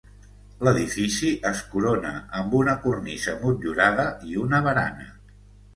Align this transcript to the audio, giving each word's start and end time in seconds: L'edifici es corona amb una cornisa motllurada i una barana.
L'edifici 0.67 1.29
es 1.49 1.61
corona 1.75 2.15
amb 2.41 2.59
una 2.63 2.77
cornisa 2.87 3.39
motllurada 3.45 4.11
i 4.33 4.45
una 4.47 4.67
barana. 4.71 5.11